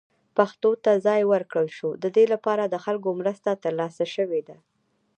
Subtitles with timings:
[0.37, 4.57] پښتو ته ځای ورکړل شو، د دې لپاره له خلکو مرسته ترلاسه شوې ده.